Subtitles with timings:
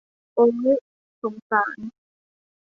[0.35, 0.77] โอ้ย
[1.21, 1.77] สงสาร